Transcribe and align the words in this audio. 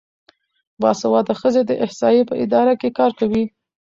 باسواده 0.81 1.33
ښځې 1.41 1.61
د 1.65 1.71
احصایې 1.83 2.23
په 2.29 2.35
اداره 2.43 2.73
کې 2.81 2.89
کار 2.97 3.11
کوي. 3.19 3.43